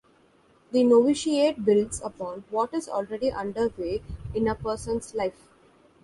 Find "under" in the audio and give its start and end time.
3.31-3.69